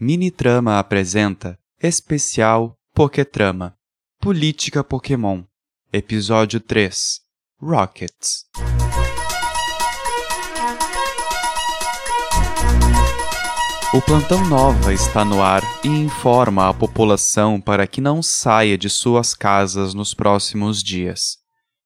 Minitrama 0.00 0.78
apresenta 0.78 1.58
Especial 1.82 2.78
Pokétrama 2.94 3.74
Política 4.20 4.84
Pokémon 4.84 5.42
Episódio 5.92 6.60
3 6.60 7.20
Rockets 7.60 8.44
O 13.92 14.00
Plantão 14.00 14.46
Nova 14.46 14.94
está 14.94 15.24
no 15.24 15.42
ar 15.42 15.64
e 15.82 15.88
informa 15.88 16.68
a 16.68 16.72
população 16.74 17.60
para 17.60 17.84
que 17.84 18.00
não 18.00 18.22
saia 18.22 18.78
de 18.78 18.88
suas 18.88 19.34
casas 19.34 19.94
nos 19.94 20.14
próximos 20.14 20.80
dias. 20.80 21.38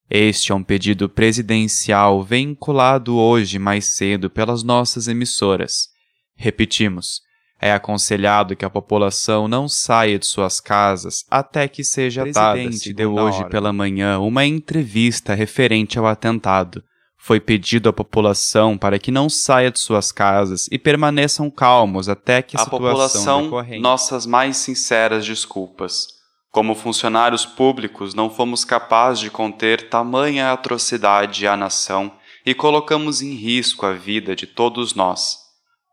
Este 0.07 0.51
é 0.51 0.55
um 0.55 0.63
pedido 0.63 1.09
presidencial 1.09 2.23
vinculado 2.23 3.15
hoje 3.15 3.57
mais 3.57 3.85
cedo 3.85 4.29
pelas 4.29 4.61
nossas 4.61 5.07
emissoras. 5.07 5.87
Repetimos, 6.35 7.23
é 7.63 7.71
aconselhado 7.71 8.57
que 8.57 8.65
a 8.65 8.69
população 8.69 9.47
não 9.47 9.69
saia 9.69 10.19
de 10.19 10.25
suas 10.25 10.59
casas 10.59 11.23
até 11.31 11.65
que 11.67 11.81
seja 11.81 12.25
dada. 12.25 12.59
O 12.59 12.63
presidente 12.63 12.93
deu 12.93 13.15
hoje 13.15 13.39
hora. 13.39 13.49
pela 13.49 13.71
manhã 13.71 14.19
uma 14.19 14.45
entrevista 14.45 15.33
referente 15.33 15.97
ao 15.97 16.05
atentado. 16.05 16.83
Foi 17.17 17.39
pedido 17.39 17.87
à 17.87 17.93
população 17.93 18.77
para 18.77 18.99
que 18.99 19.09
não 19.09 19.29
saia 19.29 19.71
de 19.71 19.79
suas 19.79 20.11
casas 20.11 20.67
e 20.69 20.77
permaneçam 20.77 21.49
calmos 21.49 22.09
até 22.09 22.41
que 22.41 22.57
a, 22.57 22.63
a 22.63 22.65
população 22.65 23.43
decorrente. 23.43 23.81
nossas 23.81 24.25
mais 24.25 24.57
sinceras 24.57 25.25
desculpas. 25.25 26.07
Como 26.51 26.75
funcionários 26.75 27.45
públicos, 27.45 28.13
não 28.13 28.29
fomos 28.29 28.65
capazes 28.65 29.21
de 29.21 29.29
conter 29.29 29.89
tamanha 29.89 30.51
atrocidade 30.51 31.47
à 31.47 31.55
nação 31.55 32.11
e 32.45 32.53
colocamos 32.53 33.21
em 33.21 33.33
risco 33.35 33.85
a 33.85 33.93
vida 33.93 34.35
de 34.35 34.45
todos 34.45 34.93
nós. 34.93 35.42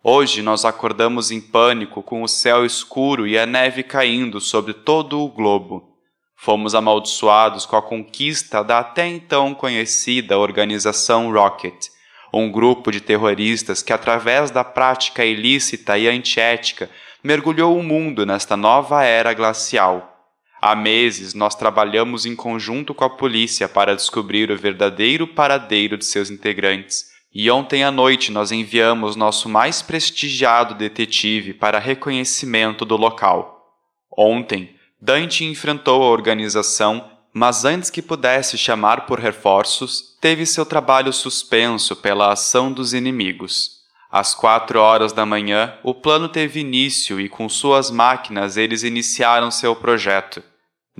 Hoje 0.02 0.40
nós 0.40 0.64
acordamos 0.64 1.30
em 1.30 1.42
pânico 1.42 2.02
com 2.02 2.22
o 2.22 2.28
céu 2.28 2.64
escuro 2.64 3.26
e 3.26 3.38
a 3.38 3.44
neve 3.44 3.82
caindo 3.82 4.40
sobre 4.40 4.72
todo 4.72 5.20
o 5.20 5.28
globo. 5.28 5.94
Fomos 6.34 6.74
amaldiçoados 6.74 7.66
com 7.66 7.76
a 7.76 7.82
conquista 7.82 8.64
da 8.64 8.78
até 8.78 9.06
então 9.06 9.52
conhecida 9.52 10.38
organização 10.38 11.30
Rocket, 11.30 11.88
um 12.32 12.50
grupo 12.50 12.90
de 12.90 13.02
terroristas 13.02 13.82
que, 13.82 13.92
através 13.92 14.50
da 14.50 14.64
prática 14.64 15.22
ilícita 15.22 15.98
e 15.98 16.08
antiética, 16.08 16.88
mergulhou 17.22 17.78
o 17.78 17.82
mundo 17.82 18.24
nesta 18.24 18.56
nova 18.56 19.04
era 19.04 19.34
glacial. 19.34 20.16
Há 20.62 20.74
meses 20.74 21.34
nós 21.34 21.54
trabalhamos 21.54 22.24
em 22.24 22.34
conjunto 22.34 22.94
com 22.94 23.04
a 23.04 23.10
polícia 23.10 23.68
para 23.68 23.94
descobrir 23.94 24.50
o 24.50 24.56
verdadeiro 24.56 25.26
paradeiro 25.26 25.98
de 25.98 26.06
seus 26.06 26.30
integrantes 26.30 27.09
e 27.32 27.50
ontem 27.50 27.84
à 27.84 27.90
noite 27.90 28.32
nós 28.32 28.50
enviamos 28.50 29.14
nosso 29.14 29.48
mais 29.48 29.82
prestigiado 29.82 30.74
detetive 30.74 31.54
para 31.54 31.78
reconhecimento 31.78 32.84
do 32.84 32.96
local. 32.96 33.76
Ontem, 34.16 34.74
Dante 35.00 35.44
enfrentou 35.44 36.02
a 36.02 36.10
organização, 36.10 37.08
mas 37.32 37.64
antes 37.64 37.88
que 37.88 38.02
pudesse 38.02 38.58
chamar 38.58 39.06
por 39.06 39.20
reforços, 39.20 40.16
teve 40.20 40.44
seu 40.44 40.66
trabalho 40.66 41.12
suspenso 41.12 41.94
pela 41.94 42.32
ação 42.32 42.72
dos 42.72 42.92
inimigos. 42.92 43.80
Às 44.10 44.34
quatro 44.34 44.80
horas 44.80 45.12
da 45.12 45.24
manhã, 45.24 45.78
o 45.84 45.94
plano 45.94 46.28
teve 46.28 46.58
início 46.58 47.20
e, 47.20 47.28
com 47.28 47.48
suas 47.48 47.92
máquinas, 47.92 48.56
eles 48.56 48.82
iniciaram 48.82 49.52
seu 49.52 49.76
projeto. 49.76 50.42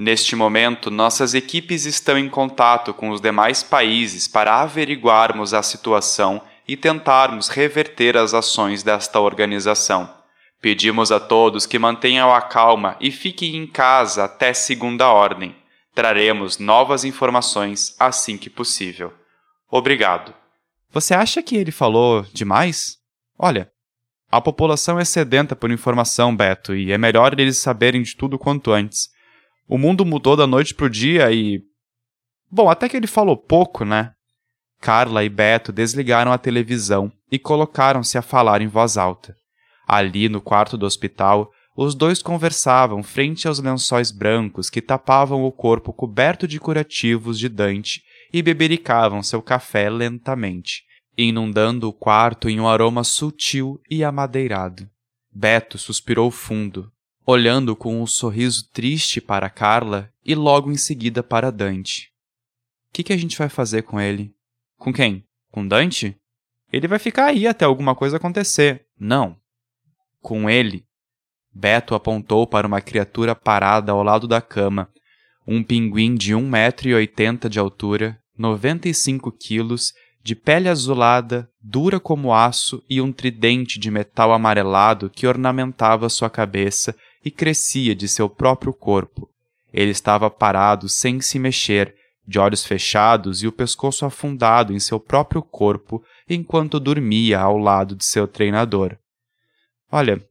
Neste 0.03 0.35
momento, 0.35 0.91
nossas 0.91 1.35
equipes 1.35 1.85
estão 1.85 2.17
em 2.17 2.27
contato 2.27 2.95
com 2.95 3.11
os 3.11 3.21
demais 3.21 3.63
países 3.63 4.27
para 4.27 4.63
averiguarmos 4.63 5.53
a 5.53 5.63
situação 5.63 6.41
e 6.67 6.75
tentarmos 6.75 7.51
reverter 7.51 8.17
as 8.17 8.33
ações 8.33 8.83
desta 8.83 9.21
organização. 9.21 10.11
Pedimos 10.59 11.13
a 11.13 11.21
todos 11.21 11.67
que 11.67 11.79
mantenham 11.79 12.33
a 12.33 12.41
calma 12.41 12.97
e 12.99 13.11
fiquem 13.11 13.57
em 13.57 13.67
casa 13.67 14.25
até 14.25 14.55
segunda 14.55 15.07
ordem. 15.09 15.55
Traremos 15.95 16.57
novas 16.57 17.05
informações 17.05 17.95
assim 18.01 18.39
que 18.39 18.49
possível. 18.49 19.13
Obrigado. 19.71 20.33
Você 20.91 21.13
acha 21.13 21.43
que 21.43 21.57
ele 21.57 21.71
falou 21.71 22.25
demais? 22.33 22.97
Olha, 23.39 23.71
a 24.33 24.41
população 24.41 24.99
é 24.99 25.05
sedenta 25.05 25.55
por 25.55 25.71
informação, 25.71 26.35
Beto, 26.35 26.75
e 26.75 26.91
é 26.91 26.97
melhor 26.97 27.39
eles 27.39 27.59
saberem 27.59 28.01
de 28.01 28.17
tudo 28.17 28.39
quanto 28.39 28.73
antes. 28.73 29.11
O 29.69 29.79
mundo 29.79 30.05
mudou 30.05 30.37
da 30.37 30.47
noite 30.47 30.75
pro 30.75 30.91
dia 30.91 31.31
e. 31.33 31.63
Bom, 32.51 32.69
até 32.69 32.89
que 32.89 32.97
ele 32.97 33.07
falou 33.07 33.37
pouco, 33.37 33.85
né? 33.85 34.13
Carla 34.81 35.23
e 35.23 35.29
Beto 35.29 35.73
desligaram 35.73 36.33
a 36.33 36.39
televisão 36.39 37.13
e 37.31 37.39
colocaram-se 37.39 38.17
a 38.17 38.23
falar 38.23 38.63
em 38.63 38.67
voz 38.67 38.97
alta. 38.97 39.35
Ali, 39.87 40.29
no 40.29 40.41
quarto 40.41 40.77
do 40.77 40.87
hospital, 40.87 41.51
os 41.77 41.95
dois 41.95 42.23
conversavam 42.23 43.03
frente 43.03 43.47
aos 43.47 43.59
lençóis 43.59 44.11
brancos 44.11 44.69
que 44.69 44.83
tapavam 44.83 45.45
o 45.45 45.53
corpo 45.53 45.93
coberto 45.93 46.49
de 46.49 46.59
curativos 46.59 47.39
de 47.39 47.49
Dante 47.49 48.03
e 48.33 48.43
bebericavam 48.43 49.23
seu 49.23 49.43
café 49.43 49.89
lentamente, 49.89 50.83
inundando 51.17 51.89
o 51.89 51.93
quarto 51.93 52.49
em 52.49 52.61
um 52.61 52.69
aroma 52.69 53.05
sutil 53.05 53.81
e 53.91 54.03
amadeirado. 54.03 54.89
Beto 55.33 55.79
suspirou 55.79 56.31
fundo, 56.31 56.91
olhando 57.31 57.77
com 57.77 58.03
um 58.03 58.07
sorriso 58.07 58.69
triste 58.73 59.21
para 59.21 59.49
Carla 59.49 60.11
e 60.25 60.35
logo 60.35 60.71
em 60.71 60.77
seguida 60.77 61.23
para 61.23 61.53
Dante. 61.53 62.11
O 62.89 62.93
que, 62.93 63.05
que 63.05 63.13
a 63.13 63.17
gente 63.17 63.39
vai 63.39 63.49
fazer 63.49 63.83
com 63.83 64.01
ele? 64.01 64.35
Com 64.77 64.93
quem? 64.93 65.25
Com 65.51 65.67
Dante? 65.67 66.17
Ele 66.73 66.89
vai 66.89 66.99
ficar 66.99 67.27
aí 67.27 67.47
até 67.47 67.65
alguma 67.65 67.95
coisa 67.95 68.17
acontecer. 68.17 68.85
Não. 68.99 69.37
Com 70.21 70.51
ele. 70.51 70.85
Beto 71.53 71.95
apontou 71.95 72.47
para 72.47 72.67
uma 72.67 72.81
criatura 72.81 73.35
parada 73.35 73.93
ao 73.93 74.03
lado 74.03 74.27
da 74.29 74.41
cama, 74.41 74.89
um 75.47 75.63
pinguim 75.63 76.15
de 76.15 76.35
1,80m 76.35 77.49
de 77.49 77.59
altura, 77.59 78.21
95 78.39 79.33
quilos, 79.33 79.93
de 80.23 80.37
pele 80.37 80.69
azulada, 80.69 81.49
dura 81.61 81.99
como 81.99 82.35
aço 82.35 82.83
e 82.89 83.01
um 83.01 83.11
tridente 83.11 83.79
de 83.79 83.91
metal 83.91 84.33
amarelado 84.33 85.11
que 85.11 85.27
ornamentava 85.27 86.09
sua 86.09 86.31
cabeça 86.31 86.95
e 87.25 87.31
crescia 87.31 87.95
de 87.95 88.09
seu 88.09 88.29
próprio 88.29 88.73
corpo. 88.73 89.29
Ele 89.73 89.91
estava 89.91 90.31
parado 90.31 90.89
sem 90.89 91.21
se 91.21 91.39
mexer, 91.39 91.95
de 92.27 92.39
olhos 92.39 92.65
fechados 92.65 93.43
e 93.43 93.47
o 93.47 93.53
pescoço 93.53 94.05
afundado 94.05 94.73
em 94.73 94.79
seu 94.79 95.01
próprio 95.01 95.43
corpo 95.43 96.03
enquanto 96.29 96.79
dormia 96.79 97.41
ao 97.41 97.59
lado 97.59 97.97
de 97.97 98.05
seu 98.05 98.29
treinador. 98.29 98.97
Olha, 99.91 100.25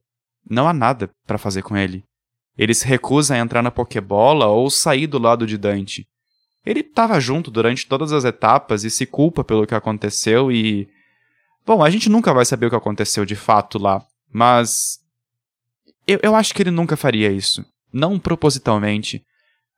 não 0.50 0.68
há 0.68 0.74
nada 0.74 1.10
para 1.28 1.38
fazer 1.38 1.62
com 1.62 1.76
ele. 1.76 2.04
Ele 2.58 2.74
se 2.74 2.86
recusa 2.86 3.36
a 3.36 3.38
entrar 3.38 3.62
na 3.62 3.72
Pokébola 3.72 4.48
ou 4.48 4.70
sair 4.70 5.08
do 5.08 5.20
lado 5.20 5.46
de 5.46 5.58
Dante. 5.58 6.08
Ele 6.66 6.82
estava 6.82 7.20
junto 7.20 7.50
durante 7.50 7.88
todas 7.88 8.12
as 8.12 8.26
etapas 8.26 8.84
e 8.84 8.90
se 8.90 9.06
culpa 9.06 9.44
pelo 9.44 9.66
que 9.66 9.76
aconteceu 9.76 10.52
e. 10.52 10.90
Bom, 11.66 11.84
a 11.84 11.90
gente 11.90 12.10
nunca 12.10 12.34
vai 12.34 12.46
saber 12.46 12.66
o 12.66 12.70
que 12.70 12.76
aconteceu 12.76 13.26
de 13.26 13.36
fato 13.36 13.78
lá, 13.78 14.06
mas 14.32 15.00
eu, 16.10 16.20
eu 16.24 16.36
acho 16.36 16.54
que 16.54 16.64
ele 16.64 16.72
nunca 16.72 16.98
faria 16.98 17.32
isso. 17.32 17.64
Não 17.94 18.18
propositalmente. 18.18 19.24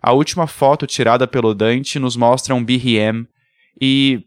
A 0.01 0.13
última 0.13 0.47
foto 0.47 0.87
tirada 0.87 1.27
pelo 1.27 1.53
Dante 1.53 1.99
nos 1.99 2.15
mostra 2.15 2.55
um 2.55 2.63
BRM 2.63 3.27
e. 3.79 4.23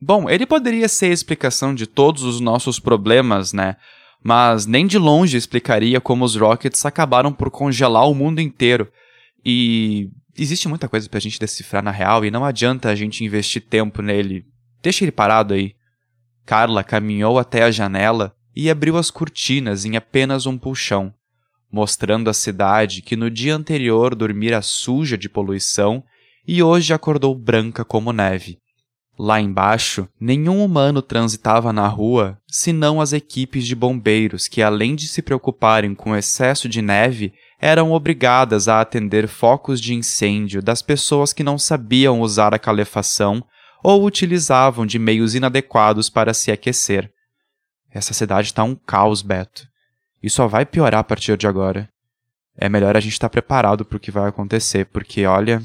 Bom, 0.00 0.28
ele 0.28 0.46
poderia 0.46 0.88
ser 0.88 1.06
a 1.06 1.14
explicação 1.14 1.74
de 1.74 1.86
todos 1.86 2.22
os 2.22 2.38
nossos 2.38 2.78
problemas, 2.78 3.52
né? 3.52 3.76
Mas 4.22 4.66
nem 4.66 4.86
de 4.86 4.98
longe 4.98 5.36
explicaria 5.36 6.00
como 6.00 6.24
os 6.24 6.36
Rockets 6.36 6.84
acabaram 6.84 7.32
por 7.32 7.50
congelar 7.50 8.08
o 8.08 8.14
mundo 8.14 8.40
inteiro. 8.40 8.90
E 9.44 10.10
existe 10.36 10.68
muita 10.68 10.88
coisa 10.88 11.08
pra 11.08 11.20
gente 11.20 11.38
decifrar 11.38 11.82
na 11.82 11.90
real 11.90 12.24
e 12.24 12.30
não 12.30 12.44
adianta 12.44 12.90
a 12.90 12.94
gente 12.94 13.24
investir 13.24 13.62
tempo 13.62 14.02
nele. 14.02 14.44
Deixa 14.82 15.04
ele 15.04 15.12
parado 15.12 15.54
aí. 15.54 15.74
Carla 16.44 16.84
caminhou 16.84 17.38
até 17.38 17.62
a 17.62 17.70
janela 17.70 18.35
e 18.56 18.70
abriu 18.70 18.96
as 18.96 19.10
cortinas 19.10 19.84
em 19.84 19.96
apenas 19.96 20.46
um 20.46 20.56
puxão, 20.56 21.12
mostrando 21.70 22.30
a 22.30 22.32
cidade 22.32 23.02
que 23.02 23.14
no 23.14 23.30
dia 23.30 23.54
anterior 23.54 24.14
dormira 24.14 24.62
suja 24.62 25.18
de 25.18 25.28
poluição 25.28 26.02
e 26.48 26.62
hoje 26.62 26.94
acordou 26.94 27.34
branca 27.34 27.84
como 27.84 28.14
neve. 28.14 28.58
Lá 29.18 29.40
embaixo, 29.40 30.06
nenhum 30.20 30.62
humano 30.62 31.00
transitava 31.00 31.72
na 31.72 31.88
rua 31.88 32.38
senão 32.46 33.00
as 33.00 33.12
equipes 33.12 33.66
de 33.66 33.74
bombeiros 33.74 34.46
que, 34.46 34.62
além 34.62 34.94
de 34.94 35.08
se 35.08 35.22
preocuparem 35.22 35.94
com 35.94 36.10
o 36.10 36.16
excesso 36.16 36.68
de 36.68 36.82
neve, 36.82 37.32
eram 37.58 37.92
obrigadas 37.92 38.68
a 38.68 38.80
atender 38.80 39.26
focos 39.26 39.80
de 39.80 39.94
incêndio 39.94 40.62
das 40.62 40.82
pessoas 40.82 41.32
que 41.32 41.42
não 41.42 41.58
sabiam 41.58 42.20
usar 42.20 42.54
a 42.54 42.58
calefação 42.58 43.42
ou 43.82 44.04
utilizavam 44.04 44.84
de 44.84 44.98
meios 44.98 45.34
inadequados 45.34 46.10
para 46.10 46.34
se 46.34 46.52
aquecer. 46.52 47.10
Essa 47.96 48.12
cidade 48.12 48.48
está 48.48 48.62
um 48.62 48.76
caos, 48.76 49.22
Beto. 49.22 49.66
E 50.22 50.28
só 50.28 50.46
vai 50.46 50.66
piorar 50.66 51.00
a 51.00 51.04
partir 51.04 51.34
de 51.38 51.46
agora. 51.46 51.90
É 52.54 52.68
melhor 52.68 52.94
a 52.94 53.00
gente 53.00 53.14
estar 53.14 53.26
tá 53.26 53.32
preparado 53.32 53.86
para 53.86 53.96
o 53.96 54.00
que 54.00 54.10
vai 54.10 54.28
acontecer, 54.28 54.84
porque 54.84 55.24
olha. 55.24 55.62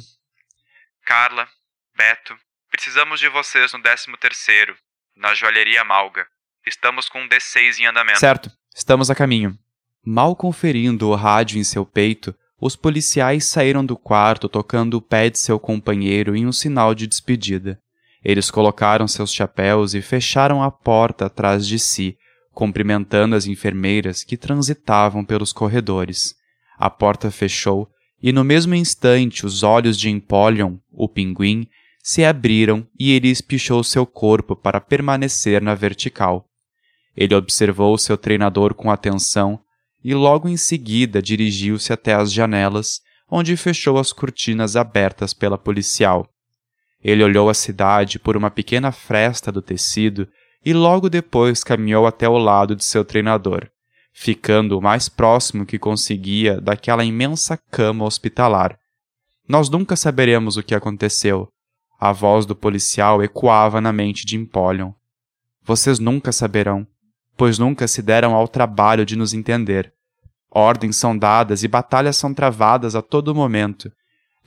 Carla, 1.05 1.45
Beto, 1.93 2.33
precisamos 2.69 3.19
de 3.19 3.27
vocês 3.27 3.73
no 3.73 3.81
13 3.81 4.05
terceiro, 4.17 4.77
na 5.13 5.33
joalheria 5.33 5.83
Malga. 5.83 6.25
Estamos 6.65 7.09
com 7.09 7.21
um 7.21 7.27
D6 7.27 7.79
em 7.79 7.87
andamento. 7.87 8.19
Certo, 8.19 8.49
estamos 8.73 9.11
a 9.11 9.15
caminho. 9.15 9.59
Mal 10.01 10.33
conferindo 10.33 11.09
o 11.09 11.15
rádio 11.15 11.59
em 11.59 11.65
seu 11.65 11.85
peito, 11.85 12.33
os 12.61 12.77
policiais 12.77 13.45
saíram 13.45 13.85
do 13.85 13.97
quarto 13.97 14.47
tocando 14.47 14.93
o 14.93 15.01
pé 15.01 15.29
de 15.29 15.37
seu 15.37 15.59
companheiro 15.59 16.33
em 16.33 16.47
um 16.47 16.53
sinal 16.53 16.95
de 16.95 17.07
despedida. 17.07 17.77
Eles 18.23 18.51
colocaram 18.51 19.07
seus 19.07 19.33
chapéus 19.33 19.93
e 19.93 20.01
fecharam 20.01 20.61
a 20.61 20.69
porta 20.69 21.25
atrás 21.25 21.65
de 21.65 21.79
si, 21.79 22.17
cumprimentando 22.53 23.35
as 23.35 23.47
enfermeiras 23.47 24.23
que 24.23 24.37
transitavam 24.37 25.25
pelos 25.25 25.51
corredores. 25.51 26.35
A 26.77 26.89
porta 26.89 27.31
fechou 27.31 27.89
e 28.21 28.31
no 28.31 28.43
mesmo 28.43 28.75
instante 28.75 29.45
os 29.45 29.63
olhos 29.63 29.97
de 29.97 30.09
Empoleon, 30.09 30.77
o 30.91 31.09
pinguim, 31.09 31.67
se 32.03 32.23
abriram 32.23 32.87
e 32.99 33.11
ele 33.11 33.29
espichou 33.29 33.83
seu 33.83 34.05
corpo 34.05 34.55
para 34.55 34.79
permanecer 34.79 35.61
na 35.61 35.73
vertical. 35.73 36.47
Ele 37.15 37.35
observou 37.35 37.97
seu 37.97 38.17
treinador 38.17 38.73
com 38.73 38.91
atenção 38.91 39.59
e 40.03 40.13
logo 40.13 40.47
em 40.47 40.57
seguida 40.57 41.21
dirigiu-se 41.21 41.91
até 41.93 42.13
as 42.13 42.31
janelas, 42.31 43.01
onde 43.29 43.55
fechou 43.55 43.97
as 43.97 44.11
cortinas 44.11 44.75
abertas 44.75 45.33
pela 45.33 45.57
policial. 45.57 46.27
Ele 47.03 47.23
olhou 47.23 47.49
a 47.49 47.53
cidade 47.53 48.19
por 48.19 48.37
uma 48.37 48.51
pequena 48.51 48.91
fresta 48.91 49.51
do 49.51 49.61
tecido 49.61 50.27
e 50.63 50.73
logo 50.73 51.09
depois 51.09 51.63
caminhou 51.63 52.05
até 52.05 52.29
o 52.29 52.37
lado 52.37 52.75
de 52.75 52.85
seu 52.85 53.03
treinador, 53.03 53.67
ficando 54.13 54.77
o 54.77 54.81
mais 54.81 55.09
próximo 55.09 55.65
que 55.65 55.79
conseguia 55.79 56.61
daquela 56.61 57.03
imensa 57.03 57.57
cama 57.57 58.05
hospitalar. 58.05 58.77
Nós 59.47 59.69
nunca 59.69 59.95
saberemos 59.95 60.57
o 60.57 60.63
que 60.63 60.75
aconteceu. 60.75 61.49
A 61.99 62.11
voz 62.11 62.45
do 62.45 62.55
policial 62.55 63.23
ecoava 63.23 63.81
na 63.81 63.91
mente 63.91 64.25
de 64.25 64.37
Empoleon. 64.37 64.91
Vocês 65.63 65.99
nunca 65.99 66.31
saberão 66.31 66.87
pois 67.41 67.57
nunca 67.57 67.87
se 67.87 68.03
deram 68.03 68.35
ao 68.35 68.47
trabalho 68.47 69.03
de 69.03 69.15
nos 69.15 69.33
entender. 69.33 69.91
Ordens 70.51 70.95
são 70.95 71.17
dadas 71.17 71.63
e 71.63 71.67
batalhas 71.67 72.15
são 72.15 72.35
travadas 72.35 72.93
a 72.93 73.01
todo 73.01 73.33
momento. 73.33 73.91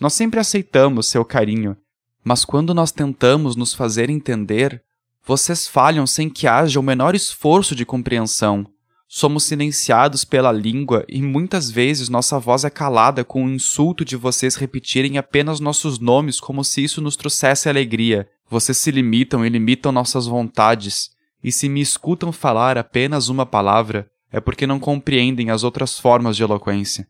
Nós 0.01 0.13
sempre 0.13 0.39
aceitamos 0.39 1.09
seu 1.09 1.25
carinho, 1.25 1.77
mas 2.25 2.45
quando 2.45 2.73
nós 2.73 2.91
tentamos 2.91 3.55
nos 3.55 3.75
fazer 3.75 4.09
entender, 4.09 4.83
vocês 5.27 5.69
falham 5.69 6.07
sem 6.07 6.31
que 6.31 6.47
haja 6.47 6.81
o 6.81 6.83
menor 6.83 7.15
esforço 7.15 7.75
de 7.75 7.85
compreensão. 7.85 8.67
Somos 9.07 9.45
silenciados 9.45 10.25
pela 10.25 10.51
língua 10.51 11.05
e 11.07 11.23
muitas 11.23 11.71
vezes 11.71 12.09
nossa 12.09 12.39
voz 12.39 12.65
é 12.65 12.71
calada 12.71 13.23
com 13.25 13.45
o 13.45 13.51
insulto 13.51 14.05
de 14.05 14.17
vocês 14.17 14.57
repetirem 14.57 15.19
apenas 15.19 15.61
nossos 15.61 15.99
nomes 15.99 16.41
como 16.41 16.65
se 16.65 16.83
isso 16.83 17.01
nos 17.01 17.15
trouxesse 17.15 17.69
alegria. 17.69 18.29
Vocês 18.49 18.79
se 18.79 18.91
limitam 18.91 19.45
e 19.45 19.49
limitam 19.49 19.93
nossas 19.93 20.27
vontades. 20.27 21.11
E 21.43 21.53
se 21.53 21.69
me 21.69 21.81
escutam 21.81 22.33
falar 22.33 22.79
apenas 22.79 23.29
uma 23.29 23.45
palavra, 23.45 24.11
é 24.33 24.41
porque 24.41 24.67
não 24.67 24.81
compreendem 24.81 25.51
as 25.51 25.63
outras 25.63 25.99
formas 25.99 26.37
de 26.37 26.43
eloquência. 26.43 27.07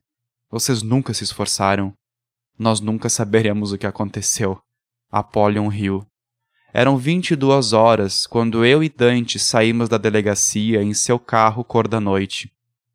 Vocês 0.50 0.82
nunca 0.82 1.14
se 1.14 1.24
esforçaram. 1.24 1.94
Nós 2.58 2.80
nunca 2.80 3.08
saberemos 3.08 3.72
o 3.72 3.78
que 3.78 3.86
aconteceu. 3.86 4.60
Apollyon 5.14 5.68
riu. 5.68 6.04
Eram 6.72 6.96
vinte 6.96 7.30
e 7.30 7.36
duas 7.36 7.72
horas 7.72 8.26
quando 8.26 8.64
eu 8.64 8.82
e 8.82 8.88
Dante 8.88 9.38
saímos 9.38 9.88
da 9.88 9.96
delegacia 9.96 10.82
em 10.82 10.92
seu 10.92 11.20
carro 11.20 11.62
cor 11.62 11.86
da 11.86 12.00
noite. 12.00 12.50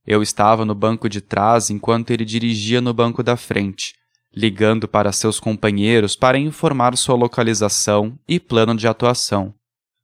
Eu 0.05 0.21
estava 0.21 0.65
no 0.65 0.75
banco 0.75 1.07
de 1.07 1.21
trás 1.21 1.69
enquanto 1.69 2.11
ele 2.11 2.25
dirigia 2.25 2.81
no 2.81 2.93
banco 2.93 3.23
da 3.23 3.37
frente, 3.37 3.93
ligando 4.35 4.85
para 4.85 5.13
seus 5.13 5.39
companheiros 5.39 6.17
para 6.17 6.37
informar 6.37 6.97
sua 6.97 7.15
localização 7.15 8.19
e 8.27 8.37
plano 8.37 8.75
de 8.75 8.85
atuação. 8.85 9.53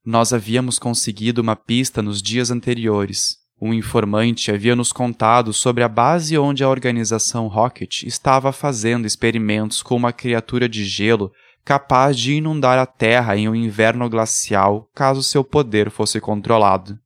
Nós 0.05 0.31
havíamos 0.31 0.79
conseguido 0.79 1.41
uma 1.41 1.57
pista 1.57 2.01
nos 2.01 2.21
dias 2.21 2.49
anteriores. 2.49 3.39
Um 3.61 3.73
informante 3.73 4.51
havia 4.51 4.73
nos 4.75 4.93
contado 4.93 5.51
sobre 5.51 5.83
a 5.83 5.89
base 5.89 6.37
onde 6.37 6.63
a 6.63 6.69
organização 6.69 7.47
Rocket 7.47 8.03
estava 8.03 8.53
fazendo 8.53 9.05
experimentos 9.05 9.83
com 9.83 9.97
uma 9.97 10.13
criatura 10.13 10.69
de 10.69 10.85
gelo 10.85 11.29
capaz 11.65 12.15
de 12.15 12.35
inundar 12.35 12.77
a 12.77 12.85
Terra 12.85 13.35
em 13.35 13.49
um 13.49 13.55
inverno 13.55 14.07
glacial 14.07 14.87
caso 14.93 15.23
seu 15.23 15.43
poder 15.43 15.89
fosse 15.89 16.21
controlado. 16.21 16.97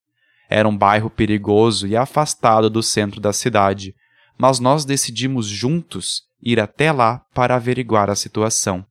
Era 0.49 0.67
um 0.67 0.77
bairro 0.77 1.09
perigoso 1.09 1.87
e 1.87 1.95
afastado 1.95 2.69
do 2.69 2.83
centro 2.83 3.21
da 3.21 3.31
cidade, 3.31 3.95
mas 4.37 4.59
nós 4.59 4.83
decidimos 4.83 5.47
juntos 5.47 6.23
ir 6.41 6.59
até 6.59 6.91
lá 6.91 7.21
para 7.33 7.55
averiguar 7.55 8.09
a 8.09 8.15
situação. 8.15 8.85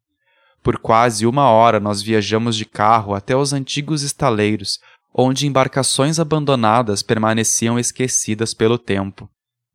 Por 0.62 0.78
quase 0.78 1.26
uma 1.26 1.50
hora 1.50 1.78
nós 1.78 2.00
viajamos 2.00 2.56
de 2.56 2.64
carro 2.64 3.14
até 3.14 3.36
os 3.36 3.52
antigos 3.52 4.02
estaleiros, 4.02 4.78
onde 5.12 5.46
embarcações 5.46 6.18
abandonadas 6.18 7.02
permaneciam 7.02 7.78
esquecidas 7.78 8.54
pelo 8.54 8.78
tempo. 8.78 9.28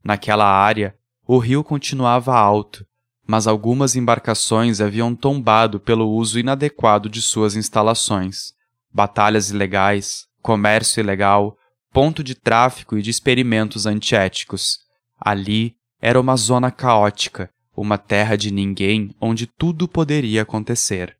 Naquela 0.04 0.46
área, 0.46 0.96
o 1.28 1.38
rio 1.38 1.64
continuava 1.64 2.36
alto, 2.36 2.86
mas 3.26 3.48
algumas 3.48 3.96
embarcações 3.96 4.82
haviam 4.82 5.16
tombado 5.16 5.80
pelo 5.80 6.10
uso 6.10 6.40
inadequado 6.40 7.10
de 7.10 7.22
suas 7.22 7.56
instalações. 7.56 8.54
Batalhas 8.94 9.50
ilegais, 9.50 10.28
comércio 10.42 11.00
ilegal, 11.00 11.58
ponto 11.92 12.24
de 12.24 12.36
tráfico 12.36 12.98
e 12.98 13.02
de 13.02 13.10
experimentos 13.10 13.86
antiéticos. 13.86 14.80
Ali 15.20 15.76
era 16.02 16.20
uma 16.20 16.36
zona 16.36 16.70
caótica, 16.70 17.50
uma 17.76 17.98
terra 17.98 18.36
de 18.36 18.52
ninguém 18.52 19.16
onde 19.22 19.48
tudo 19.48 19.88
poderia 19.88 20.42
acontecer. 20.42 21.16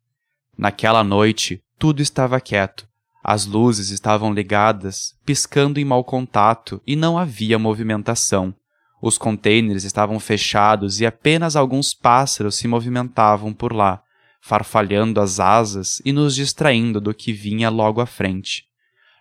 Naquela 0.56 1.02
noite, 1.02 1.62
tudo 1.78 2.02
estava 2.02 2.40
quieto. 2.40 2.86
As 3.22 3.46
luzes 3.46 3.88
estavam 3.88 4.32
ligadas, 4.32 5.14
piscando 5.24 5.80
em 5.80 5.84
mau 5.84 6.04
contato 6.04 6.80
e 6.86 6.94
não 6.94 7.16
havia 7.16 7.58
movimentação. 7.58 8.54
Os 9.00 9.18
contêineres 9.18 9.84
estavam 9.84 10.18
fechados 10.18 11.00
e 11.00 11.06
apenas 11.06 11.56
alguns 11.56 11.92
pássaros 11.92 12.56
se 12.56 12.66
movimentavam 12.66 13.52
por 13.52 13.72
lá, 13.72 14.02
farfalhando 14.40 15.20
as 15.20 15.40
asas 15.40 16.00
e 16.04 16.12
nos 16.12 16.34
distraindo 16.34 17.00
do 17.00 17.14
que 17.14 17.32
vinha 17.32 17.68
logo 17.70 18.00
à 18.00 18.06
frente. 18.06 18.64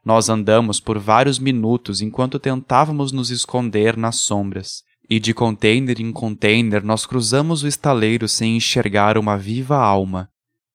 Nós 0.04 0.28
andamos 0.28 0.80
por 0.80 1.00
vários 1.00 1.40
minutos 1.40 2.02
enquanto 2.02 2.40
tentávamos 2.40 3.12
nos 3.12 3.32
esconder 3.32 3.96
nas 3.96 4.18
sombras, 4.18 4.84
e 5.10 5.20
de 5.20 5.34
container 5.34 6.00
em 6.02 6.12
container 6.12 6.84
nós 6.84 7.06
cruzamos 7.06 7.64
o 7.64 7.68
estaleiro 7.68 8.28
sem 8.28 8.58
enxergar 8.58 9.18
uma 9.18 9.38
viva 9.38 9.78
alma. 9.78 10.30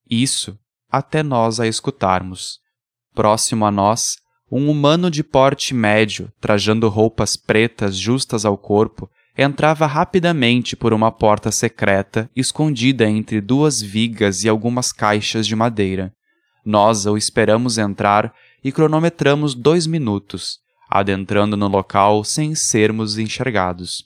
Isso 0.08 0.58
até 0.90 1.22
nós 1.22 1.60
a 1.60 1.66
escutarmos. 1.66 2.58
Próximo 3.14 3.66
a 3.66 3.70
nós, 3.70 4.16
um 4.50 4.70
humano 4.70 5.10
de 5.10 5.22
porte 5.22 5.74
médio, 5.74 6.32
trajando 6.40 6.88
roupas 6.88 7.36
pretas 7.36 7.96
justas 7.96 8.44
ao 8.44 8.56
corpo, 8.56 9.10
entrava 9.36 9.86
rapidamente 9.86 10.74
por 10.74 10.92
uma 10.92 11.12
porta 11.12 11.52
secreta 11.52 12.28
escondida 12.34 13.08
entre 13.08 13.40
duas 13.40 13.80
vigas 13.80 14.42
e 14.42 14.48
algumas 14.48 14.92
caixas 14.92 15.46
de 15.46 15.54
madeira. 15.54 16.12
Nós 16.64 17.06
o 17.06 17.16
esperamos 17.16 17.78
entrar 17.78 18.34
e 18.64 18.72
cronometramos 18.72 19.54
dois 19.54 19.86
minutos, 19.86 20.58
adentrando 20.90 21.56
no 21.56 21.68
local 21.68 22.24
sem 22.24 22.54
sermos 22.54 23.18
enxergados. 23.18 24.04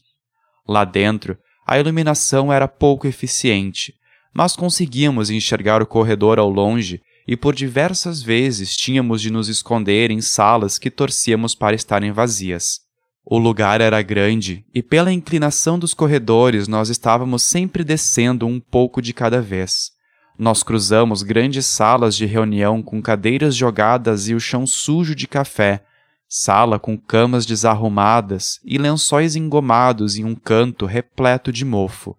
Lá 0.68 0.84
dentro, 0.84 1.38
a 1.66 1.78
iluminação 1.78 2.52
era 2.52 2.68
pouco 2.68 3.06
eficiente, 3.06 3.94
mas 4.34 4.56
conseguíamos 4.56 5.30
enxergar 5.30 5.80
o 5.80 5.86
corredor 5.86 6.38
ao 6.38 6.50
longe 6.50 7.00
e 7.26 7.36
por 7.36 7.54
diversas 7.54 8.22
vezes 8.22 8.76
tínhamos 8.76 9.22
de 9.22 9.30
nos 9.30 9.48
esconder 9.48 10.10
em 10.10 10.20
salas 10.20 10.78
que 10.78 10.90
torcíamos 10.90 11.54
para 11.54 11.76
estarem 11.76 12.12
vazias. 12.12 12.80
O 13.24 13.38
lugar 13.38 13.80
era 13.80 14.02
grande 14.02 14.64
e, 14.74 14.82
pela 14.82 15.12
inclinação 15.12 15.78
dos 15.78 15.94
corredores, 15.94 16.66
nós 16.66 16.88
estávamos 16.88 17.42
sempre 17.44 17.84
descendo 17.84 18.46
um 18.46 18.58
pouco 18.58 19.00
de 19.00 19.12
cada 19.12 19.40
vez. 19.40 19.92
Nós 20.36 20.62
cruzamos 20.64 21.22
grandes 21.22 21.66
salas 21.66 22.16
de 22.16 22.26
reunião 22.26 22.82
com 22.82 23.00
cadeiras 23.00 23.54
jogadas 23.54 24.28
e 24.28 24.34
o 24.34 24.40
chão 24.40 24.66
sujo 24.66 25.14
de 25.14 25.28
café, 25.28 25.84
sala 26.28 26.80
com 26.80 26.98
camas 26.98 27.46
desarrumadas 27.46 28.58
e 28.64 28.76
lençóis 28.76 29.36
engomados 29.36 30.16
em 30.16 30.24
um 30.24 30.34
canto 30.34 30.84
repleto 30.84 31.52
de 31.52 31.64
mofo. 31.64 32.16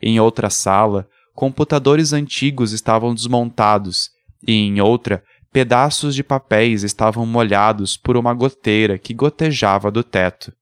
Em 0.00 0.18
outra 0.20 0.48
sala, 0.48 1.06
computadores 1.34 2.12
antigos 2.14 2.72
estavam 2.72 3.14
desmontados, 3.14 4.10
e 4.46 4.54
em 4.54 4.80
outra, 4.80 5.22
pedaços 5.52 6.14
de 6.14 6.22
papéis 6.22 6.82
estavam 6.82 7.24
molhados 7.24 7.96
por 7.96 8.16
uma 8.16 8.34
goteira 8.34 8.98
que 8.98 9.14
gotejava 9.14 9.90
do 9.90 10.04
teto. 10.04 10.52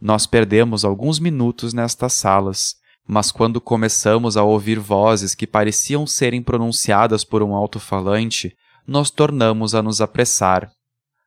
Nós 0.00 0.26
perdemos 0.26 0.84
alguns 0.84 1.18
minutos 1.18 1.72
nestas 1.72 2.14
salas, 2.14 2.74
mas 3.06 3.30
quando 3.30 3.60
começamos 3.60 4.36
a 4.36 4.42
ouvir 4.42 4.78
vozes 4.78 5.34
que 5.34 5.46
pareciam 5.46 6.06
serem 6.06 6.42
pronunciadas 6.42 7.24
por 7.24 7.42
um 7.42 7.54
alto-falante, 7.54 8.56
nós 8.86 9.10
tornamos 9.10 9.74
a 9.74 9.82
nos 9.82 10.00
apressar. 10.00 10.70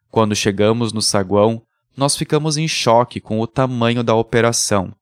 Quando 0.09 0.35
chegamos 0.35 0.91
no 0.91 1.01
saguão, 1.01 1.61
nós 1.95 2.15
ficamos 2.17 2.57
em 2.57 2.67
choque 2.67 3.21
com 3.21 3.39
o 3.39 3.47
tamanho 3.47 4.03
da 4.03 4.15
operação. 4.15 4.93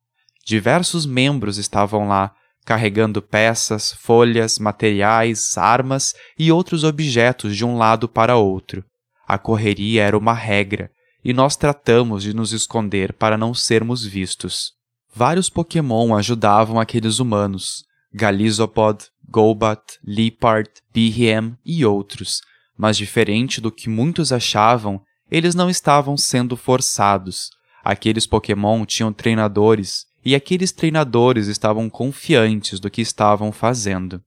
Diversos 0.46 1.06
membros 1.06 1.58
estavam 1.58 2.08
lá, 2.08 2.34
carregando 2.65 3.22
peças, 3.22 3.93
folhas, 3.93 4.58
materiais, 4.58 5.58
armas 5.58 6.13
e 6.38 6.51
outros 6.51 6.84
objetos 6.84 7.55
de 7.55 7.65
um 7.65 7.77
lado 7.77 8.08
para 8.08 8.38
outro. 8.38 8.84
A 9.27 9.38
correria 9.38 10.03
era 10.03 10.17
uma 10.17 10.34
regra, 10.34 10.89
e 11.24 11.34
nós 11.34 11.55
tratamos 11.55 12.24
de 12.24 12.34
nos 12.34 12.51
esconder 12.51 13.13
para 13.13 13.38
não 13.38 13.53
sermos 13.53 14.05
vistos. 14.05 14.72
Vários 15.15 15.50
Pokémon 15.50 16.15
ajudavam 16.15 16.79
aqueles 16.79 17.20
humanos, 17.20 17.84
Galizopod, 18.13 19.05
Golbat, 19.27 19.82
Liepard, 20.05 20.70
Behem 20.93 21.55
e 21.65 21.86
outros, 21.86 22.41
mas 22.77 22.98
diferente 22.98 23.62
do 23.62 23.72
que 23.72 23.89
muitos 23.89 24.32
achavam, 24.32 25.01
eles 25.32 25.55
não 25.55 25.70
estavam 25.70 26.17
sendo 26.17 26.58
forçados. 26.58 27.50
Aqueles 27.84 28.25
Pokémon 28.25 28.86
tinham 28.86 29.12
treinadores 29.12 30.05
e 30.25 30.36
aqueles 30.36 30.72
treinadores 30.72 31.48
estavam 31.48 31.89
confiantes 31.89 32.80
do 32.80 32.89
que 32.89 33.01
estavam 33.01 33.51
fazendo. 33.51 34.22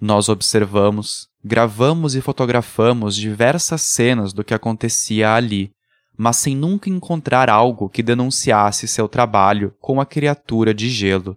Nós 0.00 0.28
observamos, 0.28 1.28
gravamos 1.44 2.14
e 2.14 2.20
fotografamos 2.20 3.16
diversas 3.16 3.82
cenas 3.82 4.32
do 4.32 4.44
que 4.44 4.54
acontecia 4.54 5.34
ali, 5.34 5.72
mas 6.16 6.36
sem 6.36 6.54
nunca 6.54 6.90
encontrar 6.90 7.48
algo 7.48 7.88
que 7.88 8.02
denunciasse 8.02 8.86
seu 8.86 9.08
trabalho 9.08 9.74
com 9.80 10.00
a 10.00 10.06
criatura 10.06 10.74
de 10.74 10.88
gelo. 10.88 11.36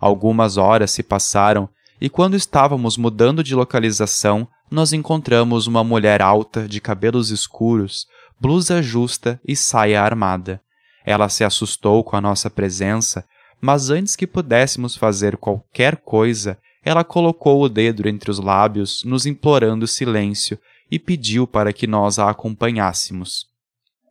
Algumas 0.00 0.56
horas 0.56 0.90
se 0.90 1.02
passaram 1.02 1.68
e, 2.00 2.08
quando 2.08 2.34
estávamos 2.34 2.96
mudando 2.96 3.44
de 3.44 3.54
localização, 3.54 4.48
nós 4.70 4.92
encontramos 4.92 5.66
uma 5.66 5.84
mulher 5.84 6.22
alta, 6.22 6.66
de 6.66 6.80
cabelos 6.80 7.30
escuros, 7.30 8.06
blusa 8.40 8.82
justa 8.82 9.38
e 9.46 9.54
saia 9.54 10.02
armada. 10.02 10.60
Ela 11.04 11.28
se 11.28 11.44
assustou 11.44 12.02
com 12.02 12.16
a 12.16 12.20
nossa 12.20 12.48
presença, 12.48 13.24
mas 13.62 13.90
antes 13.90 14.16
que 14.16 14.26
pudéssemos 14.26 14.96
fazer 14.96 15.36
qualquer 15.36 15.98
coisa, 15.98 16.58
ela 16.84 17.04
colocou 17.04 17.62
o 17.62 17.68
dedo 17.68 18.08
entre 18.08 18.28
os 18.28 18.40
lábios, 18.40 19.04
nos 19.04 19.24
implorando 19.24 19.86
silêncio, 19.86 20.58
e 20.90 20.98
pediu 20.98 21.46
para 21.46 21.72
que 21.72 21.86
nós 21.86 22.18
a 22.18 22.28
acompanhássemos. 22.28 23.46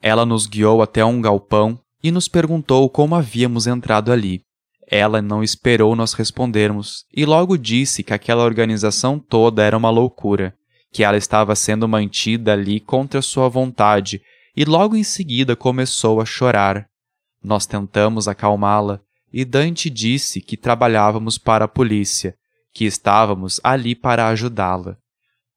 Ela 0.01 0.25
nos 0.25 0.47
guiou 0.47 0.81
até 0.81 1.03
um 1.03 1.21
galpão 1.21 1.77
e 2.01 2.11
nos 2.11 2.29
perguntou 2.29 2.89
como 2.89 3.13
havíamos 3.13 3.67
entrado 3.67 4.11
ali. 4.11 4.41
Ela 4.89 5.21
não 5.21 5.43
esperou 5.43 5.95
nós 5.97 6.13
respondermos 6.13 7.05
e 7.13 7.25
logo 7.25 7.57
disse 7.57 8.03
que 8.03 8.13
aquela 8.13 8.43
organização 8.43 9.19
toda 9.19 9.63
era 9.63 9.77
uma 9.77 9.89
loucura, 9.89 10.55
que 10.91 11.03
ela 11.03 11.17
estava 11.17 11.55
sendo 11.55 11.87
mantida 11.87 12.53
ali 12.53 12.79
contra 12.79 13.21
sua 13.21 13.47
vontade 13.47 14.21
e 14.55 14.65
logo 14.65 14.95
em 14.95 15.03
seguida 15.03 15.55
começou 15.55 16.19
a 16.19 16.25
chorar. 16.25 16.87
Nós 17.43 17.65
tentamos 17.65 18.27
acalmá-la 18.27 19.01
e 19.33 19.45
Dante 19.45 19.89
disse 19.89 20.41
que 20.41 20.57
trabalhávamos 20.57 21.37
para 21.37 21.65
a 21.65 21.67
polícia, 21.67 22.35
que 22.73 22.85
estávamos 22.85 23.59
ali 23.63 23.95
para 23.95 24.27
ajudá-la. 24.27 24.97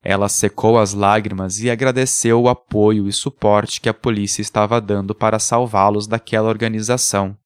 Ela 0.02 0.28
secou 0.28 0.78
as 0.78 0.92
lágrimas 0.92 1.60
e 1.60 1.70
agradeceu 1.70 2.42
o 2.42 2.48
apoio 2.48 3.08
e 3.08 3.12
suporte 3.12 3.80
que 3.80 3.88
a 3.88 3.94
polícia 3.94 4.42
estava 4.42 4.80
dando 4.80 5.14
para 5.14 5.38
salvá-los 5.38 6.06
daquela 6.06 6.48
organização. 6.48 7.36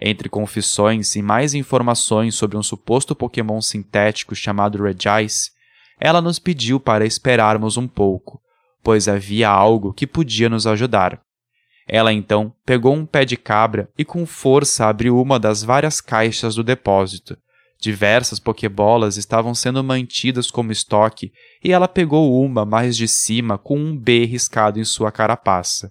Entre 0.00 0.28
confissões 0.28 1.14
e 1.14 1.22
mais 1.22 1.54
informações 1.54 2.34
sobre 2.34 2.56
um 2.56 2.62
suposto 2.62 3.14
Pokémon 3.14 3.60
sintético 3.60 4.34
chamado 4.34 4.82
Regice, 4.82 5.52
ela 6.00 6.20
nos 6.20 6.38
pediu 6.38 6.80
para 6.80 7.06
esperarmos 7.06 7.76
um 7.76 7.86
pouco, 7.86 8.40
pois 8.82 9.06
havia 9.06 9.48
algo 9.48 9.92
que 9.92 10.06
podia 10.06 10.48
nos 10.48 10.66
ajudar. 10.66 11.20
Ela 11.92 12.12
então 12.12 12.54
pegou 12.64 12.94
um 12.94 13.04
pé 13.04 13.24
de 13.24 13.36
cabra 13.36 13.90
e 13.98 14.04
com 14.04 14.24
força 14.24 14.86
abriu 14.86 15.20
uma 15.20 15.40
das 15.40 15.64
várias 15.64 16.00
caixas 16.00 16.54
do 16.54 16.62
depósito. 16.62 17.36
Diversas 17.80 18.38
pokebolas 18.38 19.16
estavam 19.16 19.56
sendo 19.56 19.82
mantidas 19.82 20.52
como 20.52 20.70
estoque 20.70 21.32
e 21.64 21.72
ela 21.72 21.88
pegou 21.88 22.40
uma 22.40 22.64
mais 22.64 22.96
de 22.96 23.08
cima 23.08 23.58
com 23.58 23.76
um 23.76 23.96
B 23.98 24.24
riscado 24.24 24.78
em 24.78 24.84
sua 24.84 25.10
carapaça. 25.10 25.90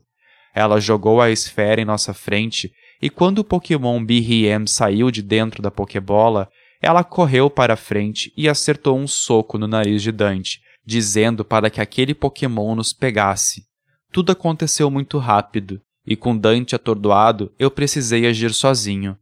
Ela 0.56 0.79
jogou 0.79 1.20
a 1.20 1.32
esfera 1.32 1.82
em 1.82 1.86
nossa 1.86 2.13
frente 2.13 2.72
e 3.01 3.10
quando 3.10 3.39
o 3.39 3.44
Pokémon 3.44 4.01
BRM 4.01 4.68
saiu 4.68 5.12
de 5.12 5.22
dentro 5.22 5.62
da 5.62 5.70
pokebola, 5.70 6.48
ela 6.82 7.03
correu 7.03 7.50
para 7.50 7.74
a 7.74 7.77
frente 7.77 8.32
e 8.38 8.48
acertou 8.48 8.98
um 8.98 9.06
soco 9.06 9.58
no 9.58 9.68
nariz 9.68 10.01
de 10.01 10.13
Dante, 10.13 10.62
dizendo 10.86 11.44
para 11.44 11.70
que 11.70 11.82
aquele 11.82 12.15
Pokémon 12.15 12.74
nos 12.74 12.94
pegasse. 12.94 13.63
Tudo 14.13 14.32
aconteceu 14.32 14.89
muito 14.89 15.18
rápido, 15.18 15.82
e 16.10 16.16
com 16.16 16.36
Dante 16.36 16.75
atordoado, 16.75 17.54
eu 17.60 17.70
precisei 17.70 18.25
agir 18.25 18.51
sozinho. 18.51 19.16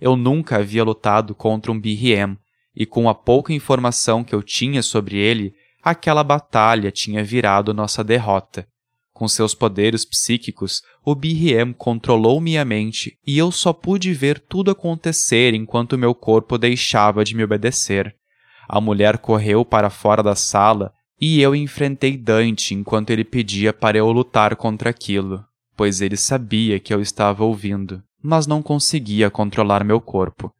Eu 0.00 0.16
nunca 0.16 0.56
havia 0.56 0.82
lutado 0.82 1.36
contra 1.36 1.70
um 1.70 1.80
BRM, 1.80 2.36
e 2.74 2.84
com 2.84 3.08
a 3.08 3.14
pouca 3.14 3.52
informação 3.52 4.24
que 4.24 4.34
eu 4.34 4.42
tinha 4.42 4.82
sobre 4.82 5.16
ele, 5.16 5.54
aquela 5.80 6.24
batalha 6.24 6.90
tinha 6.90 7.22
virado 7.22 7.72
nossa 7.72 8.02
derrota. 8.02 8.66
Com 9.12 9.28
seus 9.28 9.54
poderes 9.54 10.04
psíquicos, 10.04 10.82
o 11.04 11.14
BRM 11.14 11.72
controlou 11.78 12.40
minha 12.40 12.64
mente 12.64 13.16
e 13.24 13.38
eu 13.38 13.52
só 13.52 13.72
pude 13.72 14.12
ver 14.12 14.40
tudo 14.40 14.72
acontecer 14.72 15.54
enquanto 15.54 15.96
meu 15.96 16.12
corpo 16.12 16.58
deixava 16.58 17.24
de 17.24 17.36
me 17.36 17.44
obedecer. 17.44 18.16
A 18.68 18.80
mulher 18.80 19.18
correu 19.18 19.64
para 19.64 19.90
fora 19.90 20.24
da 20.24 20.34
sala 20.34 20.92
e 21.20 21.40
eu 21.40 21.54
enfrentei 21.54 22.16
Dante 22.16 22.74
enquanto 22.74 23.10
ele 23.10 23.22
pedia 23.22 23.72
para 23.72 23.96
eu 23.96 24.10
lutar 24.10 24.56
contra 24.56 24.90
aquilo, 24.90 25.44
pois 25.76 26.00
ele 26.00 26.16
sabia 26.16 26.78
que 26.78 26.92
eu 26.92 27.00
estava 27.00 27.44
ouvindo 27.44 28.02
mas 28.22 28.46
não 28.46 28.62
conseguia 28.62 29.30
controlar 29.30 29.82
meu 29.82 30.00
corpo. 30.00 30.54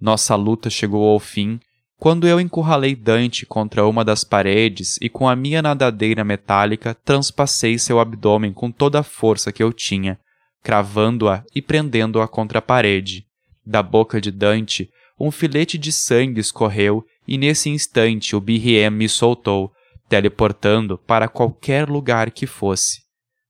Nossa 0.00 0.34
luta 0.34 0.68
chegou 0.68 1.08
ao 1.08 1.20
fim 1.20 1.60
quando 1.96 2.26
eu 2.26 2.40
encurralei 2.40 2.96
Dante 2.96 3.46
contra 3.46 3.86
uma 3.86 4.04
das 4.04 4.24
paredes 4.24 4.98
e 5.00 5.08
com 5.08 5.28
a 5.28 5.36
minha 5.36 5.62
nadadeira 5.62 6.24
metálica 6.24 6.92
transpassei 6.92 7.78
seu 7.78 8.00
abdômen 8.00 8.52
com 8.52 8.70
toda 8.70 8.98
a 8.98 9.04
força 9.04 9.52
que 9.52 9.62
eu 9.62 9.72
tinha, 9.72 10.18
cravando-a 10.62 11.44
e 11.54 11.62
prendendo-a 11.62 12.26
contra 12.26 12.58
a 12.58 12.62
parede. 12.62 13.24
Da 13.64 13.82
boca 13.82 14.20
de 14.20 14.30
Dante, 14.30 14.90
um 15.18 15.30
filete 15.30 15.78
de 15.78 15.92
sangue 15.92 16.40
escorreu 16.40 17.06
e 17.26 17.38
nesse 17.38 17.70
instante 17.70 18.34
o 18.36 18.40
BRM 18.40 18.90
me 18.90 19.08
soltou, 19.08 19.70
teleportando 20.08 20.98
para 20.98 21.28
qualquer 21.28 21.88
lugar 21.88 22.30
que 22.32 22.46
fosse. 22.46 23.03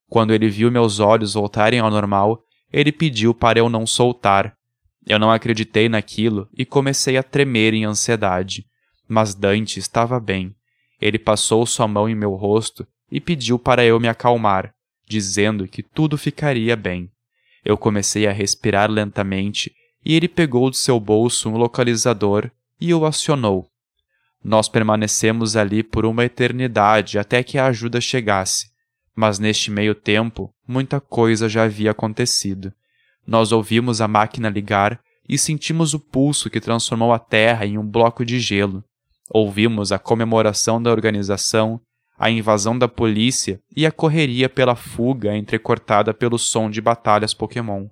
Quando 0.09 0.33
ele 0.33 0.49
viu 0.49 0.71
meus 0.71 1.01
olhos 1.01 1.35
voltarem 1.35 1.81
ao 1.81 1.91
normal, 1.91 2.43
ele 2.73 2.93
pediu 2.93 3.35
para 3.35 3.59
eu 3.59 3.69
não 3.69 3.87
soltar. 3.87 4.57
Eu 5.07 5.19
não 5.19 5.31
acreditei 5.31 5.89
naquilo 5.89 6.49
e 6.57 6.65
comecei 6.65 7.17
a 7.17 7.23
tremer 7.23 7.75
em 7.75 7.85
ansiedade. 7.85 8.67
Mas 9.09 9.35
Dante 9.35 9.79
estava 9.79 10.19
bem. 10.19 10.55
Ele 11.01 11.19
passou 11.19 11.67
sua 11.67 11.87
mão 11.87 12.09
em 12.09 12.15
meu 12.15 12.35
rosto 12.35 12.87
e 13.11 13.21
pediu 13.21 13.59
para 13.59 13.85
eu 13.85 14.01
me 14.01 14.09
acalmar, 14.09 14.75
dizendo 15.07 15.69
que 15.69 15.83
tudo 15.83 16.17
ficaria 16.17 16.75
bem. 16.75 17.11
Eu 17.65 17.77
comecei 17.77 18.27
a 18.27 18.33
respirar 18.33 18.91
lentamente 18.91 19.73
e 20.05 20.15
ele 20.15 20.29
pegou 20.29 20.71
do 20.71 20.77
seu 20.77 21.01
bolso 21.01 21.49
um 21.49 21.57
localizador 21.57 22.51
e 22.81 22.93
o 22.93 23.05
acionou. 23.05 23.69
Nós 24.43 24.69
permanecemos 24.69 25.57
ali 25.57 25.83
por 25.83 26.05
uma 26.05 26.25
eternidade 26.25 27.19
até 27.19 27.43
que 27.43 27.57
a 27.57 27.67
ajuda 27.67 28.01
chegasse. 28.01 28.74
Mas 29.15 29.39
neste 29.39 29.71
meio 29.71 29.95
tempo, 29.95 30.53
muita 30.67 31.01
coisa 31.01 31.49
já 31.49 31.65
havia 31.65 31.93
acontecido. 31.93 32.73
Nós 33.27 33.53
ouvimos 33.53 34.01
a 34.01 34.09
máquina 34.09 34.49
ligar 34.49 35.01
e 35.29 35.39
sentimos 35.39 35.95
o 35.95 36.01
pulso 36.01 36.51
que 36.51 36.61
transformou 36.61 37.13
a 37.13 37.19
Terra 37.19 37.65
em 37.65 37.79
um 37.79 37.87
bloco 37.87 38.25
de 38.25 38.39
gelo. 38.39 38.85
Ouvimos 39.31 39.93
a 39.93 39.99
comemoração 39.99 40.83
da 40.83 40.91
organização, 40.91 41.81
a 42.19 42.31
invasão 42.31 42.79
da 42.79 42.87
polícia 42.87 43.61
e 43.75 43.87
a 43.87 43.93
correria 43.93 44.49
pela 44.49 44.77
fuga 44.77 45.37
entrecortada 45.37 46.13
pelo 46.13 46.39
som 46.39 46.71
de 46.71 46.81
batalhas 46.81 47.33
Pokémon. 47.33 47.89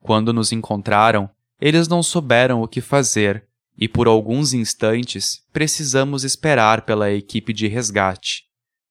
Quando 0.00 0.32
nos 0.32 0.52
encontraram, 0.52 1.28
eles 1.60 1.88
não 1.88 2.02
souberam 2.02 2.62
o 2.62 2.68
que 2.68 2.80
fazer 2.80 3.44
e 3.76 3.88
por 3.88 4.06
alguns 4.06 4.52
instantes 4.52 5.42
precisamos 5.52 6.24
esperar 6.24 6.82
pela 6.82 7.10
equipe 7.10 7.52
de 7.52 7.66
resgate. 7.68 8.44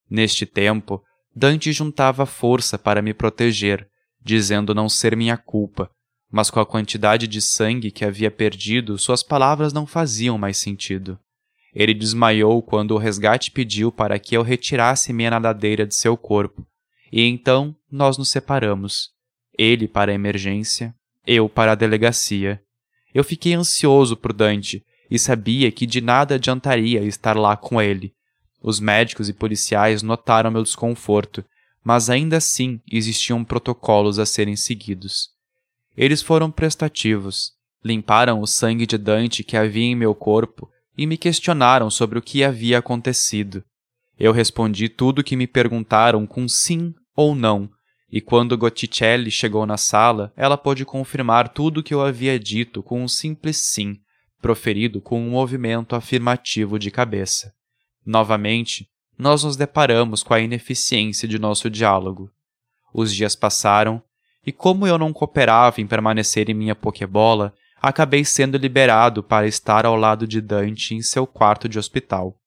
Neste 0.10 0.46
tempo, 0.46 1.04
Dante 1.40 1.72
juntava 1.72 2.26
força 2.26 2.80
para 2.80 3.00
me 3.00 3.14
proteger, 3.14 3.88
dizendo 4.20 4.74
não 4.74 4.90
ser 4.90 5.16
minha 5.16 5.38
culpa, 5.38 5.88
mas 6.32 6.50
com 6.50 6.60
a 6.60 6.66
quantidade 6.66 7.28
de 7.28 7.40
sangue 7.40 7.92
que 7.92 8.04
havia 8.04 8.32
perdido, 8.32 8.98
suas 8.98 9.22
palavras 9.22 9.72
não 9.72 9.86
faziam 9.86 10.36
mais 10.36 10.58
sentido. 10.58 11.20
Ele 11.76 11.94
desmaiou 11.94 12.60
quando 12.64 12.96
o 12.96 12.98
resgate 12.98 13.52
pediu 13.52 13.92
para 13.92 14.18
que 14.18 14.36
eu 14.36 14.42
retirasse 14.42 15.14
minha 15.14 15.30
nadadeira 15.30 15.86
de 15.86 15.94
seu 15.94 16.18
corpo, 16.18 16.66
e 17.12 17.22
então 17.22 17.76
nós 17.92 18.18
nos 18.18 18.32
separamos. 18.32 19.12
Ele 19.56 19.88
para 19.88 20.12
a 20.12 20.16
emergência, 20.16 20.96
eu 21.24 21.48
para 21.48 21.74
a 21.74 21.76
delegacia. 21.76 22.60
Eu 23.14 23.24
fiquei 23.24 23.54
ansioso 23.54 24.18
por 24.18 24.34
Dante 24.34 24.84
e 25.08 25.20
sabia 25.20 25.72
que 25.72 25.86
de 25.86 26.02
nada 26.02 26.34
adiantaria 26.34 27.04
estar 27.04 27.38
lá 27.38 27.56
com 27.56 27.80
ele, 27.80 28.17
os 28.62 28.80
médicos 28.80 29.30
e 29.30 29.34
policiais 29.34 30.02
notaram 30.02 30.52
meu 30.52 30.64
desconforto, 30.64 31.44
mas 31.84 32.10
ainda 32.10 32.38
assim 32.38 32.82
existiam 32.92 33.44
protocolos 33.44 34.20
a 34.20 34.26
serem 34.26 34.56
seguidos. 34.56 35.30
Eles 35.96 36.22
foram 36.22 36.52
prestativos, 36.52 37.54
limparam 37.84 38.42
o 38.42 38.48
sangue 38.48 38.86
de 38.86 38.98
Dante 38.98 39.44
que 39.44 39.56
havia 39.56 39.86
em 39.86 39.96
meu 39.96 40.14
corpo 40.14 40.70
e 40.98 41.06
me 41.06 41.18
questionaram 41.18 41.90
sobre 41.90 42.20
o 42.20 42.22
que 42.22 42.44
havia 42.44 42.80
acontecido. 42.80 43.64
Eu 44.20 44.32
respondi 44.32 44.90
tudo 44.90 45.20
o 45.20 45.24
que 45.24 45.36
me 45.36 45.48
perguntaram 45.48 46.26
com 46.26 46.48
sim 46.48 46.94
ou 47.16 47.36
não, 47.36 47.70
e 48.12 48.22
quando 48.22 48.58
Gotticelli 48.58 49.30
chegou 49.30 49.66
na 49.66 49.78
sala, 49.78 50.32
ela 50.36 50.58
pôde 50.58 50.86
confirmar 50.86 51.50
tudo 51.50 51.80
o 51.80 51.84
que 51.84 51.94
eu 51.94 52.02
havia 52.02 52.40
dito 52.40 52.82
com 52.82 53.04
um 53.04 53.08
simples 53.08 53.58
sim, 53.58 53.98
proferido 54.42 55.02
com 55.02 55.22
um 55.22 55.32
movimento 55.32 55.96
afirmativo 55.96 56.80
de 56.80 56.90
cabeça. 56.90 57.54
Novamente, 58.08 58.90
nós 59.20 59.44
nos 59.44 59.58
deparamos 59.58 60.24
com 60.24 60.34
a 60.34 60.40
ineficiência 60.40 61.28
de 61.28 61.38
nosso 61.38 61.70
diálogo. 61.70 62.32
Os 62.94 63.14
dias 63.14 63.36
passaram, 63.36 64.02
e 64.46 64.52
como 64.54 64.88
eu 64.88 64.98
não 64.98 65.12
cooperava 65.12 65.82
em 65.82 65.86
permanecer 65.86 66.50
em 66.50 66.54
minha 66.54 66.74
pokebola, 66.74 67.54
acabei 67.82 68.24
sendo 68.24 68.58
liberado 68.58 69.22
para 69.22 69.46
estar 69.46 69.86
ao 69.86 69.98
lado 69.98 70.26
de 70.26 70.40
Dante 70.40 70.96
em 70.96 71.02
seu 71.02 71.28
quarto 71.28 71.68
de 71.68 71.78
hospital. 71.78 72.40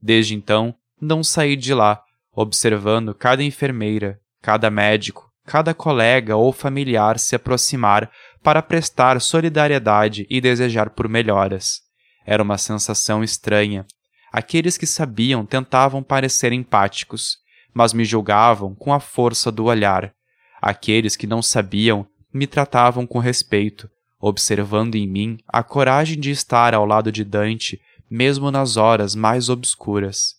Desde 0.00 0.36
então, 0.36 0.72
não 1.00 1.24
saí 1.24 1.56
de 1.56 1.74
lá, 1.74 2.00
observando 2.32 3.12
cada 3.12 3.42
enfermeira, 3.42 4.20
cada 4.40 4.70
médico, 4.70 5.28
cada 5.44 5.74
colega 5.74 6.36
ou 6.36 6.52
familiar 6.52 7.18
se 7.18 7.34
aproximar 7.34 8.08
para 8.44 8.62
prestar 8.62 9.20
solidariedade 9.20 10.24
e 10.30 10.40
desejar 10.40 10.90
por 10.90 11.08
melhoras. 11.08 11.80
Era 12.24 12.44
uma 12.44 12.56
sensação 12.56 13.24
estranha. 13.24 13.84
Aqueles 14.32 14.78
que 14.78 14.86
sabiam 14.86 15.44
tentavam 15.44 16.02
parecer 16.02 16.52
empáticos, 16.52 17.38
mas 17.74 17.92
me 17.92 18.04
julgavam 18.04 18.74
com 18.74 18.92
a 18.92 19.00
força 19.00 19.50
do 19.50 19.64
olhar. 19.64 20.12
Aqueles 20.60 21.16
que 21.16 21.26
não 21.26 21.42
sabiam 21.42 22.06
me 22.32 22.46
tratavam 22.46 23.06
com 23.06 23.18
respeito, 23.18 23.90
observando 24.20 24.94
em 24.94 25.08
mim 25.08 25.38
a 25.48 25.62
coragem 25.62 26.18
de 26.18 26.30
estar 26.30 26.74
ao 26.74 26.86
lado 26.86 27.10
de 27.10 27.24
Dante, 27.24 27.80
mesmo 28.10 28.50
nas 28.50 28.76
horas 28.76 29.14
mais 29.14 29.48
obscuras. 29.48 30.34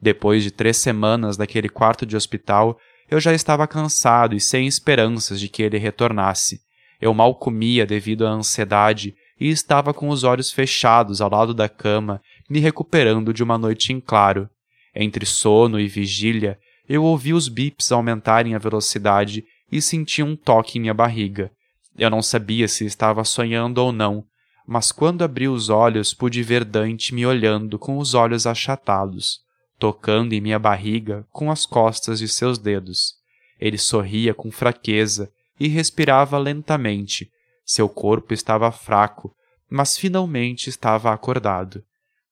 Depois 0.00 0.42
de 0.42 0.50
três 0.50 0.76
semanas 0.78 1.36
naquele 1.36 1.68
quarto 1.68 2.04
de 2.04 2.16
hospital, 2.16 2.78
eu 3.10 3.20
já 3.20 3.32
estava 3.32 3.66
cansado 3.66 4.34
e 4.34 4.40
sem 4.40 4.66
esperanças 4.66 5.40
de 5.40 5.48
que 5.48 5.62
ele 5.62 5.78
retornasse. 5.78 6.60
Eu 7.00 7.12
mal 7.14 7.34
comia 7.34 7.86
devido 7.86 8.26
à 8.26 8.30
ansiedade 8.30 9.14
e 9.38 9.48
estava 9.48 9.92
com 9.94 10.08
os 10.08 10.22
olhos 10.22 10.52
fechados 10.52 11.20
ao 11.20 11.30
lado 11.30 11.54
da 11.54 11.68
cama, 11.68 12.20
me 12.50 12.58
recuperando 12.58 13.32
de 13.32 13.44
uma 13.44 13.56
noite 13.56 13.92
em 13.92 14.00
claro. 14.00 14.50
Entre 14.92 15.24
sono 15.24 15.78
e 15.78 15.86
vigília, 15.86 16.58
eu 16.88 17.04
ouvi 17.04 17.32
os 17.32 17.48
bips 17.48 17.92
aumentarem 17.92 18.56
a 18.56 18.58
velocidade 18.58 19.44
e 19.70 19.80
senti 19.80 20.20
um 20.20 20.34
toque 20.34 20.76
em 20.76 20.80
minha 20.80 20.92
barriga. 20.92 21.52
Eu 21.96 22.10
não 22.10 22.20
sabia 22.20 22.66
se 22.66 22.84
estava 22.84 23.22
sonhando 23.22 23.78
ou 23.78 23.92
não, 23.92 24.24
mas 24.66 24.90
quando 24.90 25.22
abri 25.22 25.46
os 25.46 25.68
olhos 25.68 26.12
pude 26.12 26.42
ver 26.42 26.64
Dante 26.64 27.14
me 27.14 27.24
olhando 27.24 27.78
com 27.78 27.98
os 27.98 28.14
olhos 28.14 28.46
achatados, 28.46 29.40
tocando 29.78 30.32
em 30.32 30.40
minha 30.40 30.58
barriga 30.58 31.24
com 31.30 31.52
as 31.52 31.64
costas 31.64 32.18
de 32.18 32.26
seus 32.26 32.58
dedos. 32.58 33.14
Ele 33.60 33.78
sorria 33.78 34.34
com 34.34 34.50
fraqueza 34.50 35.30
e 35.58 35.68
respirava 35.68 36.36
lentamente. 36.38 37.30
Seu 37.64 37.88
corpo 37.88 38.34
estava 38.34 38.72
fraco, 38.72 39.32
mas 39.70 39.96
finalmente 39.96 40.68
estava 40.68 41.12
acordado. 41.12 41.84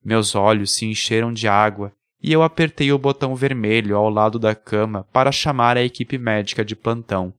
Meus 0.04 0.34
olhos 0.34 0.72
se 0.72 0.86
encheram 0.86 1.32
de 1.32 1.48
água 1.48 1.92
e 2.22 2.32
eu 2.32 2.42
apertei 2.42 2.92
o 2.92 2.98
botão 2.98 3.34
vermelho 3.34 3.96
ao 3.96 4.08
lado 4.08 4.38
da 4.38 4.54
cama 4.54 5.06
para 5.12 5.30
chamar 5.32 5.76
a 5.76 5.82
equipe 5.82 6.18
médica 6.18 6.64
de 6.64 6.74
plantão 6.74 7.32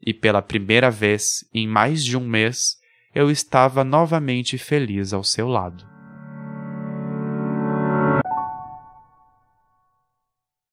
e 0.00 0.14
pela 0.14 0.40
primeira 0.40 0.90
vez 0.90 1.44
em 1.52 1.66
mais 1.66 2.04
de 2.04 2.16
um 2.16 2.26
mês 2.26 2.76
eu 3.14 3.30
estava 3.30 3.82
novamente 3.82 4.56
feliz 4.56 5.12
ao 5.12 5.24
seu 5.24 5.48
lado. 5.48 5.89